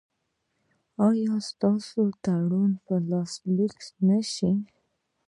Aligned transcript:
ایا 1.07 1.35
ستاسو 1.49 2.01
تړون 2.23 2.71
به 2.85 2.95
لاسلیک 3.09 3.77
نه 4.07 4.19
شي؟ 4.33 4.51